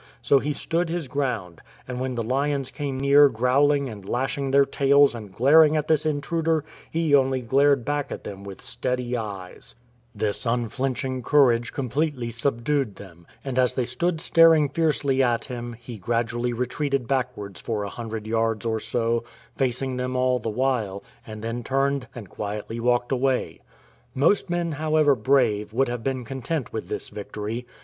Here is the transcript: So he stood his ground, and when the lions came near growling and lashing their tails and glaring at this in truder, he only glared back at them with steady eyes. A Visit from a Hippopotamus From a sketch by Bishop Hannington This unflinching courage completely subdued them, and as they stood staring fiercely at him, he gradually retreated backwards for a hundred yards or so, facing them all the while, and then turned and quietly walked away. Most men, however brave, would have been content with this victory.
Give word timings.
So 0.23 0.39
he 0.39 0.51
stood 0.51 0.89
his 0.89 1.07
ground, 1.07 1.61
and 1.87 1.99
when 1.99 2.15
the 2.15 2.23
lions 2.23 2.71
came 2.71 2.99
near 2.99 3.29
growling 3.29 3.87
and 3.87 4.03
lashing 4.03 4.49
their 4.49 4.65
tails 4.65 5.13
and 5.13 5.31
glaring 5.31 5.77
at 5.77 5.87
this 5.87 6.07
in 6.07 6.21
truder, 6.21 6.65
he 6.89 7.13
only 7.13 7.41
glared 7.43 7.85
back 7.85 8.11
at 8.11 8.23
them 8.23 8.43
with 8.43 8.63
steady 8.63 9.15
eyes. 9.15 9.75
A 10.15 10.17
Visit 10.17 10.41
from 10.41 10.59
a 10.61 10.63
Hippopotamus 10.63 10.75
From 10.75 10.85
a 10.85 10.95
sketch 10.95 11.01
by 11.03 11.09
Bishop 11.13 11.13
Hannington 11.13 11.13
This 11.13 11.13
unflinching 11.13 11.21
courage 11.23 11.73
completely 11.73 12.29
subdued 12.31 12.95
them, 12.95 13.27
and 13.45 13.59
as 13.59 13.75
they 13.75 13.85
stood 13.85 14.21
staring 14.21 14.69
fiercely 14.69 15.21
at 15.21 15.45
him, 15.45 15.73
he 15.73 15.97
gradually 15.99 16.53
retreated 16.53 17.07
backwards 17.07 17.61
for 17.61 17.83
a 17.83 17.89
hundred 17.91 18.25
yards 18.25 18.65
or 18.65 18.79
so, 18.79 19.23
facing 19.55 19.97
them 19.97 20.15
all 20.15 20.39
the 20.39 20.49
while, 20.49 21.03
and 21.27 21.43
then 21.43 21.63
turned 21.63 22.07
and 22.15 22.27
quietly 22.27 22.79
walked 22.79 23.11
away. 23.11 23.59
Most 24.15 24.49
men, 24.49 24.71
however 24.71 25.13
brave, 25.13 25.71
would 25.73 25.89
have 25.89 26.03
been 26.03 26.25
content 26.25 26.73
with 26.73 26.89
this 26.89 27.09
victory. 27.09 27.67